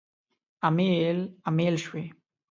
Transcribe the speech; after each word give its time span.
امیل، 0.67 1.19
امیل 1.49 1.75
شوی 1.85 2.05